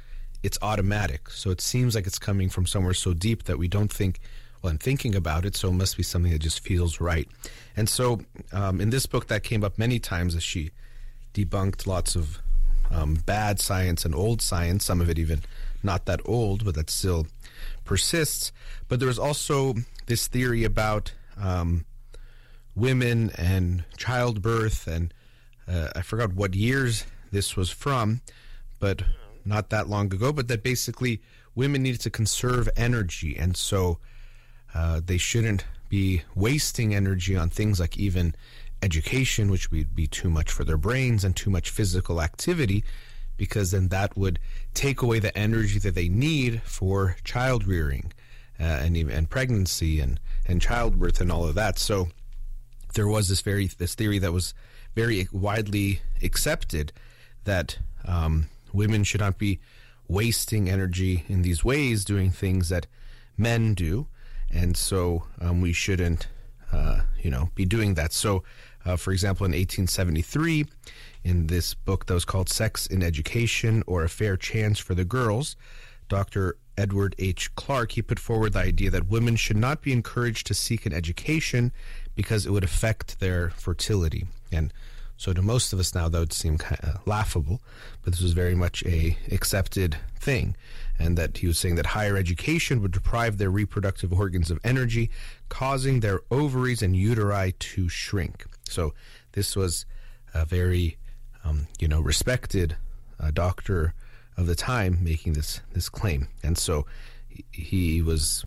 [0.43, 1.29] it's automatic.
[1.31, 4.21] So it seems like it's coming from somewhere so deep that we don't think,
[4.63, 7.29] well, I'm thinking about it, so it must be something that just feels right.
[7.77, 8.21] And so
[8.53, 10.71] um, in this book, that came up many times as she
[11.35, 12.39] debunked lots of
[12.91, 15.41] um, bad science and old science, some of it even
[15.83, 17.27] not that old, but that still
[17.85, 18.53] persists.
[18.89, 19.75] But there was also
[20.07, 21.85] this theory about um,
[22.77, 25.13] women and childbirth, and
[25.69, 28.21] uh, I forgot what years this was from,
[28.79, 29.03] but
[29.45, 30.33] not that long ago.
[30.33, 31.21] But that basically
[31.55, 33.99] women needed to conserve energy, and so
[34.75, 38.35] uh, they shouldn't be wasting energy on things like even
[38.83, 42.85] education, which would be too much for their brains, and too much physical activity,
[43.37, 44.39] because then that would
[44.75, 48.13] take away the energy that they need for child rearing
[48.61, 51.79] uh, and and pregnancy and and childbirth and all of that.
[51.79, 52.09] So
[52.95, 54.55] there was this very this theory that was
[54.97, 56.93] very widely accepted
[57.45, 59.61] that um, women should not be
[60.09, 62.87] wasting energy in these ways doing things that
[63.37, 64.09] men do,
[64.51, 66.27] and so um, we shouldn't
[66.73, 68.13] uh, you know be doing that.
[68.13, 68.43] So
[68.87, 70.65] uh, for example, in 1873,
[71.25, 75.05] in this book that was called Sex in Education or A Fair Chance for the
[75.05, 75.57] Girls,
[76.09, 76.57] Dr.
[76.79, 77.55] Edward H.
[77.57, 80.93] Clarke, he put forward the idea that women should not be encouraged to seek an
[80.93, 81.73] education
[82.15, 84.27] because it would affect their fertility.
[84.53, 84.73] And
[85.17, 87.61] so to most of us now, that would seem kind of laughable,
[88.03, 90.57] but this was very much a accepted thing.
[90.99, 95.11] And that he was saying that higher education would deprive their reproductive organs of energy,
[95.49, 98.45] causing their ovaries and uteri to shrink.
[98.65, 98.95] So
[99.33, 99.87] this was
[100.35, 100.99] a very,
[101.45, 102.77] um, you know, respected
[103.19, 103.95] uh, doctor
[104.37, 106.85] of the time making this this claim, and so
[107.29, 108.45] he, he was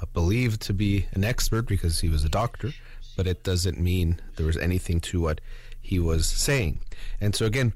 [0.00, 2.72] uh, believed to be an expert because he was a doctor,
[3.16, 5.40] but it doesn't mean there was anything to what
[5.80, 6.80] he was saying.
[7.20, 7.72] And so again,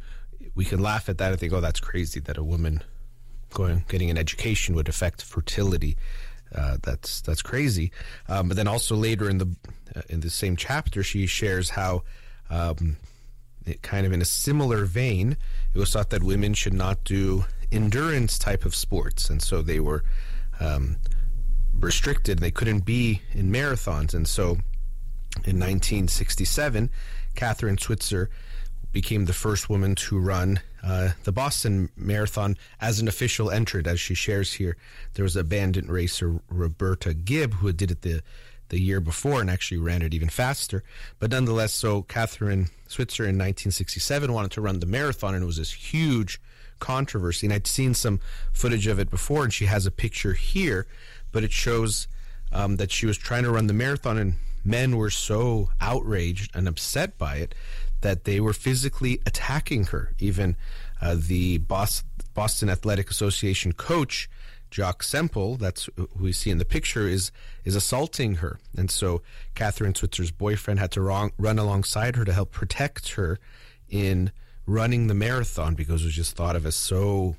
[0.55, 2.83] we can laugh at that and think, oh, that's crazy that a woman
[3.53, 5.97] going getting an education would affect fertility.
[6.55, 7.93] Uh, that's that's crazy.
[8.29, 9.57] Um, but then also later in the
[9.95, 12.03] uh, in the same chapter, she shares how.
[12.49, 12.97] Um,
[13.67, 15.37] it kind of in a similar vein,
[15.75, 19.79] it was thought that women should not do endurance type of sports, and so they
[19.79, 20.03] were
[20.59, 20.97] um,
[21.79, 22.39] restricted.
[22.39, 24.59] They couldn't be in marathons, and so
[25.37, 26.91] in 1967,
[27.35, 28.31] Kathrine Switzer
[28.93, 34.01] became the first woman to run uh, the Boston Marathon as an official entrant, as
[34.01, 34.77] she shares here.
[35.15, 38.23] There was a bandit racer, Roberta Gibb, who did it the,
[38.71, 40.83] the year before and actually ran it even faster.
[41.19, 45.59] But nonetheless, so Kathrine Switzer in 1967 wanted to run the marathon, and it was
[45.59, 46.41] this huge
[46.81, 47.47] controversy.
[47.47, 48.21] And I'd seen some
[48.53, 50.87] footage of it before, and she has a picture here,
[51.31, 52.09] but it shows
[52.53, 56.69] um, that she was trying to run the marathon, and men were so outraged and
[56.69, 57.55] upset by it
[58.01, 60.15] that they were physically attacking her.
[60.19, 60.57] Even
[61.01, 64.29] uh, the Boston Athletic Association coach,
[64.71, 67.33] Jock Semple, that's who we see in the picture, is
[67.65, 68.59] is assaulting her.
[68.77, 69.23] And so
[69.55, 73.39] Kathrine Switzer's boyfriend had to wrong, run alongside her to help protect her
[73.89, 74.31] in
[74.67, 77.37] running the marathon because it was just thought of as so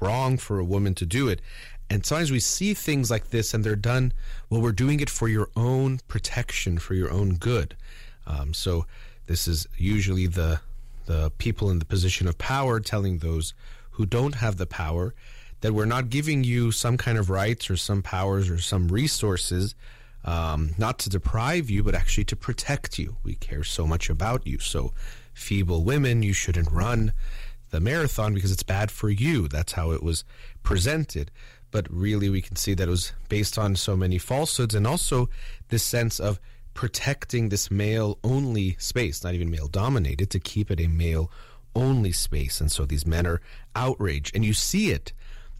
[0.00, 1.40] wrong for a woman to do it.
[1.90, 4.12] And sometimes we see things like this and they're done,
[4.48, 7.76] well, we're doing it for your own protection, for your own good.
[8.26, 8.86] Um, so
[9.26, 10.60] this is usually the
[11.06, 13.52] the people in the position of power telling those
[13.90, 15.14] who don't have the power
[15.60, 19.74] that we're not giving you some kind of rights or some powers or some resources,
[20.24, 23.16] um, not to deprive you, but actually to protect you.
[23.22, 24.58] We care so much about you.
[24.58, 24.92] So,
[25.32, 27.12] feeble women, you shouldn't run
[27.70, 29.48] the marathon because it's bad for you.
[29.48, 30.24] That's how it was
[30.62, 31.30] presented.
[31.74, 35.28] But really, we can see that it was based on so many falsehoods and also
[35.70, 36.38] this sense of
[36.72, 41.32] protecting this male only space, not even male dominated, to keep it a male
[41.74, 42.60] only space.
[42.60, 43.40] And so these men are
[43.74, 44.36] outraged.
[44.36, 45.12] And you see it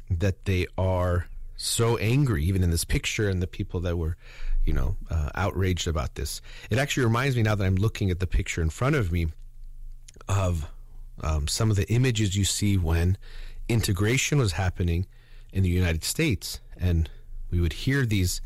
[0.08, 4.16] that they are so angry, even in this picture, and the people that were,
[4.64, 6.40] you know, uh, outraged about this.
[6.70, 9.26] It actually reminds me now that I'm looking at the picture in front of me
[10.28, 10.70] of
[11.24, 13.18] um, some of the images you see when
[13.68, 15.08] integration was happening
[15.54, 16.60] in the United States.
[16.76, 17.08] And
[17.50, 18.42] we would hear these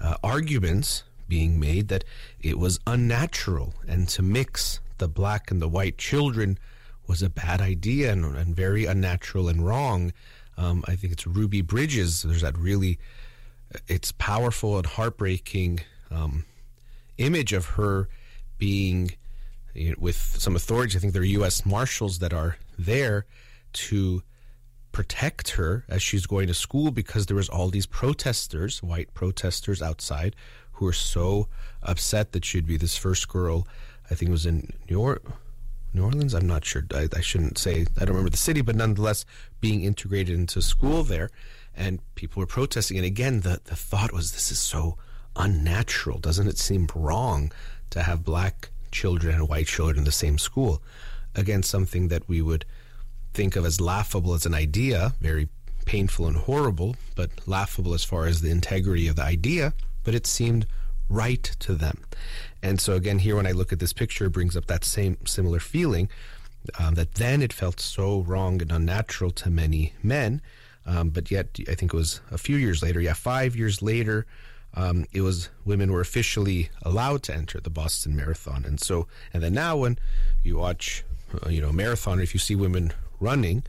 [0.00, 2.04] uh, arguments being made that
[2.40, 6.58] it was unnatural and to mix the black and the white children
[7.06, 10.12] was a bad idea and, and very unnatural and wrong.
[10.56, 12.22] Um, I think it's Ruby Bridges.
[12.22, 12.98] There's that really,
[13.88, 16.44] it's powerful and heartbreaking um,
[17.18, 18.08] image of her
[18.58, 19.10] being
[19.74, 20.96] you know, with some authorities.
[20.96, 21.66] I think there are U.S.
[21.66, 23.26] Marshals that are there
[23.74, 24.22] to
[24.98, 29.80] protect her as she's going to school because there was all these protesters, white protesters
[29.80, 30.34] outside,
[30.72, 31.46] who were so
[31.84, 33.64] upset that she'd be this first girl.
[34.10, 35.22] I think it was in New, or-
[35.94, 36.34] New Orleans.
[36.34, 36.82] I'm not sure.
[36.92, 37.86] I, I shouldn't say.
[37.96, 39.24] I don't remember the city, but nonetheless,
[39.60, 41.30] being integrated into school there,
[41.76, 42.96] and people were protesting.
[42.96, 44.98] And again, the the thought was, this is so
[45.36, 46.18] unnatural.
[46.18, 47.52] Doesn't it seem wrong
[47.90, 50.82] to have black children and white children in the same school?
[51.36, 52.64] Again, something that we would
[53.38, 55.48] think of as laughable as an idea, very
[55.86, 59.72] painful and horrible, but laughable as far as the integrity of the idea
[60.08, 60.66] but it seemed
[61.10, 61.98] right to them.
[62.62, 65.18] And so again, here when I look at this picture, it brings up that same
[65.26, 66.08] similar feeling
[66.78, 70.40] um, that then it felt so wrong and unnatural to many men.
[70.86, 74.24] Um, but yet, I think it was a few years later, yeah, five years later,
[74.72, 78.64] um, it was women were officially allowed to enter the Boston Marathon.
[78.64, 79.98] And so, and then now when
[80.42, 81.04] you watch,
[81.44, 83.62] uh, you know, a marathon, if you see women running,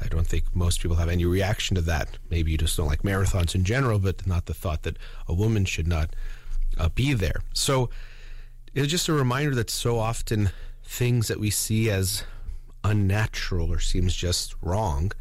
[0.00, 2.18] I don't think most people have any reaction to that.
[2.30, 5.64] Maybe you just don't like marathons in general, but not the thought that a woman
[5.64, 6.14] should not
[6.78, 7.42] uh, be there.
[7.52, 7.90] So
[8.74, 10.50] it's just a reminder that so often
[10.84, 12.24] things that we see as
[12.84, 15.12] unnatural or seems just wrong,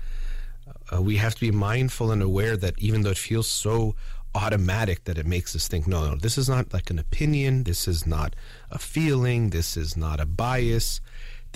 [0.93, 3.95] uh, we have to be mindful and aware that even though it feels so
[4.35, 7.87] automatic that it makes us think, no, no, this is not like an opinion, this
[7.87, 8.35] is not
[8.69, 11.01] a feeling, this is not a bias,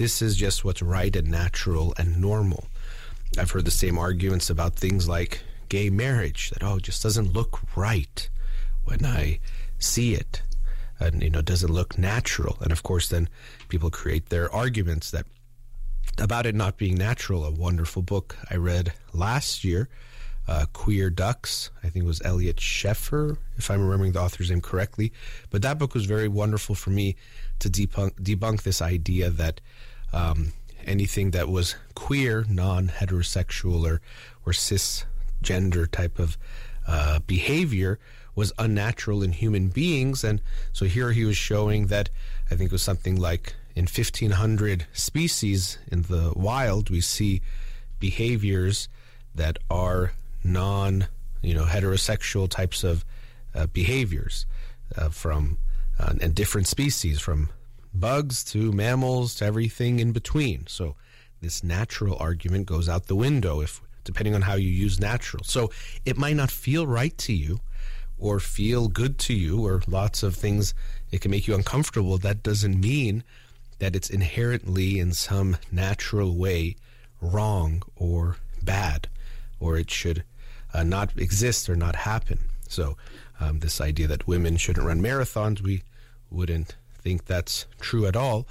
[0.01, 2.65] this is just what's right and natural and normal.
[3.37, 7.33] I've heard the same arguments about things like gay marriage that oh it just doesn't
[7.33, 8.27] look right
[8.83, 9.37] when I
[9.77, 10.41] see it.
[10.99, 12.57] And you know doesn't look natural.
[12.61, 13.29] And of course then
[13.69, 15.27] people create their arguments that
[16.17, 19.87] about it not being natural a wonderful book I read last year
[20.47, 24.61] uh, Queer Ducks I think it was Eliot Schrefer, if I'm remembering the author's name
[24.61, 25.13] correctly.
[25.51, 27.17] But that book was very wonderful for me
[27.59, 29.61] to debunk debunk this idea that
[30.13, 30.53] um,
[30.85, 34.01] anything that was queer, non heterosexual, or,
[34.45, 36.37] or cisgender type of
[36.87, 37.99] uh, behavior
[38.35, 40.23] was unnatural in human beings.
[40.23, 40.41] And
[40.71, 42.09] so here he was showing that
[42.49, 47.41] I think it was something like in 1500 species in the wild, we see
[47.99, 48.89] behaviors
[49.33, 51.07] that are non,
[51.41, 53.05] you know, heterosexual types of
[53.55, 54.45] uh, behaviors
[54.97, 55.57] uh, from
[55.99, 57.49] uh, and different species, from
[57.93, 60.67] bugs to mammals to everything in between.
[60.67, 60.95] So
[61.41, 65.43] this natural argument goes out the window if depending on how you use natural.
[65.43, 65.71] So
[66.05, 67.59] it might not feel right to you
[68.17, 70.73] or feel good to you or lots of things
[71.11, 72.17] it can make you uncomfortable.
[72.17, 73.23] That doesn't mean
[73.79, 76.75] that it's inherently in some natural way
[77.19, 79.07] wrong or bad
[79.59, 80.23] or it should
[80.73, 82.39] uh, not exist or not happen.
[82.67, 82.95] So
[83.39, 85.83] um, this idea that women shouldn't run marathons, we
[86.29, 88.47] wouldn't think that's true at all.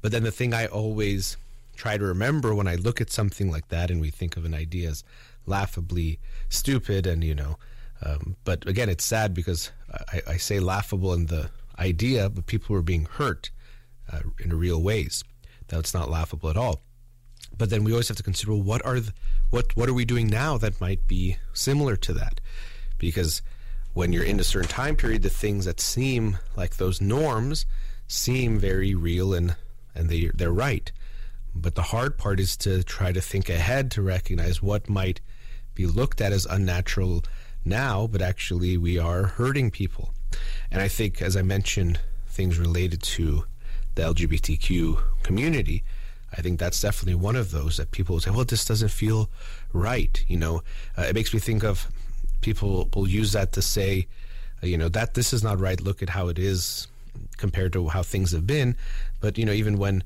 [0.00, 1.36] But then the thing I always
[1.76, 4.54] try to remember when I look at something like that and we think of an
[4.54, 5.04] idea as
[5.46, 7.56] laughably stupid and, you know,
[8.04, 9.70] um, but again, it's sad because
[10.12, 13.50] I, I, say laughable in the idea, but people were being hurt
[14.12, 15.22] uh, in real ways.
[15.68, 16.82] That's not laughable at all.
[17.56, 19.12] But then we always have to consider well, what are the,
[19.50, 22.40] what what are we doing now that might be similar to that?
[22.98, 23.42] Because
[23.94, 27.66] when you're in a certain time period, the things that seem like those norms
[28.12, 29.56] seem very real and
[29.94, 30.92] and they they're right.
[31.54, 35.20] But the hard part is to try to think ahead to recognize what might
[35.74, 37.24] be looked at as unnatural
[37.64, 40.14] now, but actually we are hurting people.
[40.70, 43.44] And I think, as I mentioned, things related to
[43.94, 45.84] the LGBTQ community,
[46.32, 49.30] I think that's definitely one of those that people say, well, this doesn't feel
[49.72, 50.24] right.
[50.28, 50.62] You know,
[50.96, 51.86] uh, it makes me think of
[52.40, 54.06] people will use that to say,
[54.62, 55.80] you know, that this is not right.
[55.80, 56.88] Look at how it is
[57.36, 58.76] compared to how things have been.
[59.20, 60.04] But, you know, even when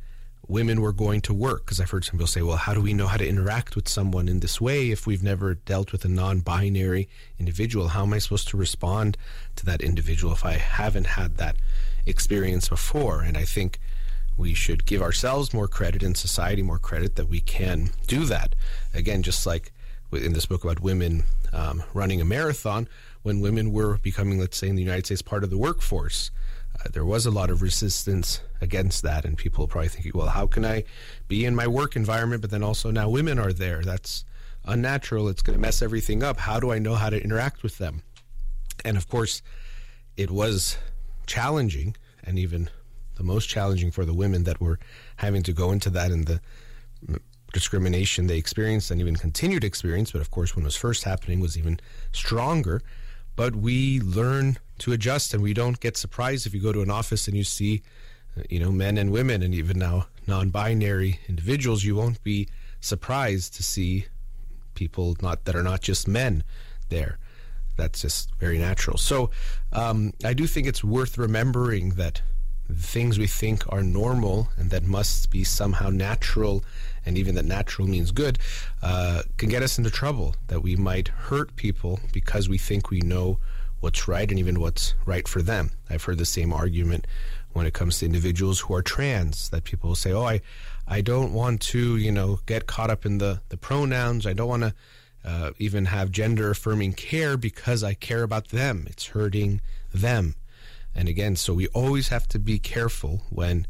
[0.49, 2.95] women were going to work, because I've heard some people say, well, how do we
[2.95, 6.09] know how to interact with someone in this way if we've never dealt with a
[6.09, 7.89] non binary individual?
[7.89, 9.17] How am I supposed to respond
[9.57, 11.57] to that individual if I haven't had that
[12.07, 13.23] experience before?
[13.23, 13.81] And I think
[14.37, 18.55] we should give ourselves more credit and society more credit that we can do that.
[18.95, 19.73] Again, just like
[20.13, 22.89] in this book about women um, running a marathon,
[23.23, 26.31] when women were becoming, let's say, in the United States, part of the workforce,
[26.79, 30.47] uh, there was a lot of resistance against that, and people probably thinking, well, how
[30.47, 30.85] can I
[31.29, 33.83] be in my work environment, but then also now women are there?
[33.83, 34.25] That's
[34.65, 35.29] unnatural.
[35.29, 36.39] It's going to mess everything up.
[36.39, 38.03] How do I know how to interact with them?
[38.85, 39.43] And of course,
[40.17, 40.79] it was
[41.27, 42.69] challenging, and even
[43.17, 44.79] the most challenging for the women that were
[45.17, 46.41] having to go into that and the
[47.53, 50.13] discrimination they experienced and even continued experience.
[50.13, 51.81] But of course, when it was first happening, was even
[52.13, 52.83] stronger.
[53.37, 56.91] But we learn to adjust, and we don't get surprised if you go to an
[56.91, 57.83] office and you see,
[58.37, 61.85] uh, you know, men and women, and even now non-binary individuals.
[61.85, 62.49] You won't be
[62.81, 64.07] surprised to see
[64.75, 66.43] people not that are not just men
[66.89, 67.19] there.
[67.77, 68.97] That's just very natural.
[68.97, 69.31] So
[69.73, 72.23] um, I do think it's worth remembering that
[72.73, 76.65] things we think are normal and that must be somehow natural,
[77.07, 78.39] and even that natural means good,
[78.83, 80.35] uh, can get us into trouble.
[80.49, 83.39] That we might hurt people because we think we know
[83.81, 85.71] what's right and even what's right for them.
[85.89, 87.07] I've heard the same argument
[87.53, 90.41] when it comes to individuals who are trans that people will say, "Oh, I,
[90.87, 94.27] I don't want to, you know, get caught up in the the pronouns.
[94.27, 94.75] I don't want to."
[95.25, 98.87] Uh, even have gender affirming care because I care about them.
[98.89, 99.61] It's hurting
[99.93, 100.37] them.
[100.95, 103.67] And again, so we always have to be careful when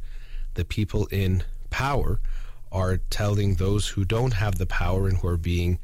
[0.53, 2.21] the people in power
[2.77, 5.79] are telling those who don't have the power and who are being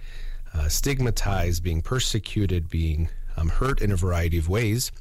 [0.52, 4.92] uh, stigmatized, being persecuted, being um, hurt in a variety of ways,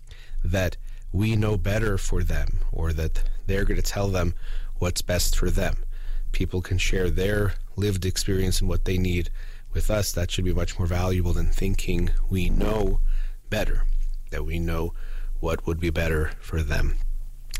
[0.41, 0.77] that
[1.11, 4.33] we know better for them or that they're going to tell them
[4.79, 5.83] what's best for them.
[6.31, 9.29] People can share their lived experience and what they need
[9.73, 10.13] with us.
[10.13, 13.01] That should be much more valuable than thinking we know
[13.49, 13.83] better,
[14.29, 14.93] that we know
[15.41, 16.95] what would be better for them.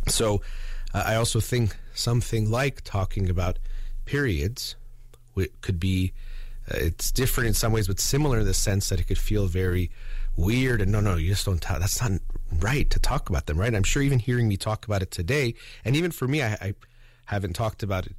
[0.08, 0.42] So
[0.94, 3.60] uh, I also think something like talking about
[4.06, 4.76] periods
[5.36, 6.14] it could be
[6.72, 9.48] uh, it's different in some ways but similar in the sense that it could feel
[9.48, 9.90] very
[10.36, 12.20] weird and no no you just don't talk that's not
[12.60, 15.54] right to talk about them right i'm sure even hearing me talk about it today
[15.86, 16.74] and even for me i, I
[17.26, 18.16] haven't talked about it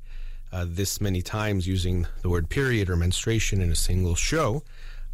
[0.52, 4.62] uh, this many times using the word period or menstruation in a single show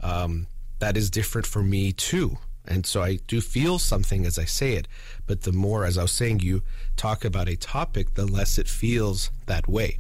[0.01, 0.47] um,
[0.81, 2.39] that is different for me too
[2.69, 4.87] and so I do feel something as I say it.
[5.27, 6.63] But the more, as I was saying, you
[6.97, 9.97] talk about a topic, the less it feels that way.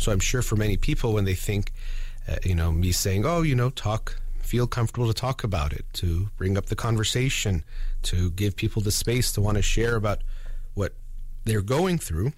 [0.00, 1.72] So I'm sure for many people, when they think,
[2.26, 5.84] uh, you know, me saying, oh, you know, talk, feel comfortable to talk about it,
[5.94, 7.64] to bring up the conversation,
[8.04, 10.22] to give people the space to want to share about
[10.72, 10.94] what
[11.44, 12.32] they're going through,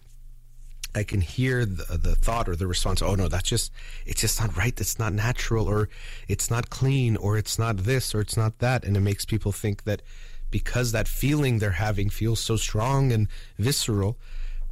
[0.92, 3.70] I can hear the, the thought or the response, oh no, that's just,
[4.06, 4.78] it's just not right.
[4.80, 5.88] It's not natural or
[6.26, 8.82] it's not clean or it's not this or it's not that.
[8.84, 10.02] And it makes people think that
[10.50, 14.18] because that feeling they're having feels so strong and visceral,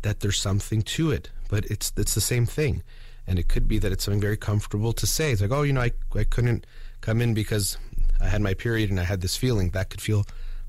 [0.03, 1.31] that there's something to it.
[1.51, 2.83] But it's it's the same thing.
[3.27, 5.33] And it could be that it's something very comfortable to say.
[5.33, 6.67] It's like, oh, you know, I, I couldn't
[7.01, 7.77] come in because
[8.21, 9.71] I had my period and I had this feeling.
[9.71, 10.25] That could feel,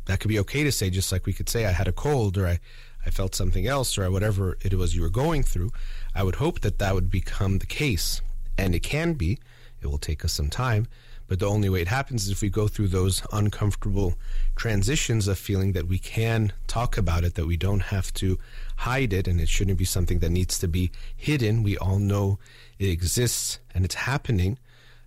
[0.05, 2.38] that could be okay to say, just like we could say I had a cold
[2.38, 2.59] or I,
[3.05, 5.71] I felt something else or whatever it was you were going through.
[6.13, 8.21] I would hope that that would become the case.
[8.57, 9.39] And it can be.
[9.82, 10.88] It will take us some time.
[11.27, 14.15] But the only way it happens is if we go through those uncomfortable
[14.57, 18.38] transitions of feeling that we can talk about it, that we don't have to
[18.82, 21.61] hide it, and it shouldn't be something that needs to be hidden.
[21.61, 22.39] We all know
[22.79, 24.57] it exists and it's happening.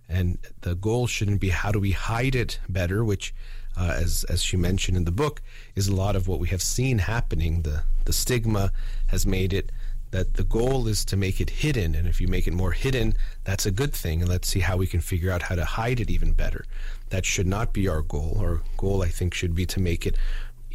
[0.07, 3.33] And the goal shouldn't be how do we hide it better, which,
[3.77, 5.41] uh, as, as she mentioned in the book,
[5.75, 7.63] is a lot of what we have seen happening.
[7.63, 8.71] The, the stigma
[9.07, 9.71] has made it
[10.11, 11.95] that the goal is to make it hidden.
[11.95, 14.21] And if you make it more hidden, that's a good thing.
[14.21, 16.63] And let's see how we can figure out how to hide it even better.
[17.09, 18.37] That should not be our goal.
[18.39, 20.15] Our goal, I think, should be to make it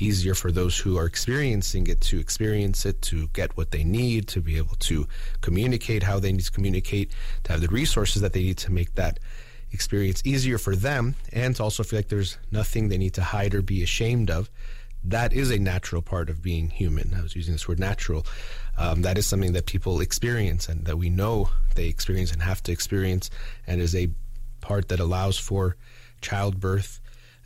[0.01, 4.28] easier for those who are experiencing it to experience it, to get what they need,
[4.28, 5.07] to be able to
[5.40, 7.12] communicate how they need to communicate,
[7.44, 9.20] to have the resources that they need to make that
[9.72, 13.55] experience easier for them, and to also feel like there's nothing they need to hide
[13.55, 14.51] or be ashamed of.
[15.03, 17.14] That is a natural part of being human.
[17.14, 18.26] I was using this word natural.
[18.76, 22.62] Um, that is something that people experience and that we know they experience and have
[22.64, 23.30] to experience,
[23.66, 24.11] and is a
[24.61, 25.76] part that allows for
[26.20, 27.01] childbirth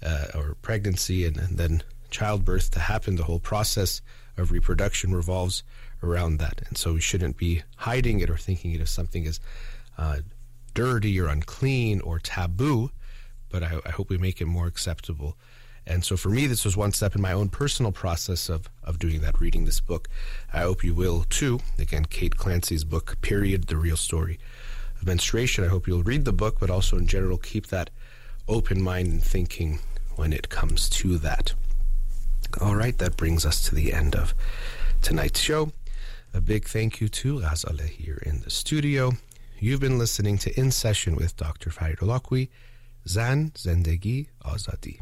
[0.04, 1.82] uh, or pregnancy and, and then
[2.14, 3.16] childbirth to happen.
[3.16, 4.00] The whole process
[4.36, 5.62] of reproduction revolves
[6.02, 6.62] around that.
[6.68, 9.40] And so we shouldn't be hiding it or thinking it as something as
[9.98, 10.18] uh,
[10.74, 12.90] dirty or unclean or taboo,
[13.48, 15.36] but I, I hope we make it more acceptable
[15.86, 18.98] and so for me, this was one step in my own personal process of, of
[18.98, 20.08] doing that, reading this book.
[20.52, 21.60] I hope you will too.
[21.78, 24.38] Again, Kate Clancy's book, Period, The Real Story
[24.96, 25.64] of Menstruation.
[25.64, 27.90] I hope you'll read the book, but also in general, keep that
[28.48, 29.80] open mind and thinking
[30.16, 31.54] when it comes to that.
[32.60, 34.34] All right, that brings us to the end of
[35.02, 35.72] tonight's show.
[36.32, 39.12] A big thank you to Ghazaleh here in the studio.
[39.58, 41.70] You've been listening to In Session with Dr.
[41.70, 42.48] Farid Holakouee,
[43.08, 45.00] Zan Zendegi Azadi.